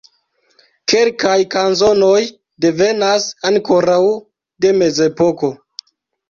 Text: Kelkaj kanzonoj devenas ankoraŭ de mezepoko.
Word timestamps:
Kelkaj 0.93 1.35
kanzonoj 1.55 2.21
devenas 2.65 3.27
ankoraŭ 3.51 3.99
de 4.67 4.73
mezepoko. 4.81 5.53